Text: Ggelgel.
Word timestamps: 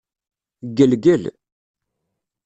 Ggelgel. 0.69 1.23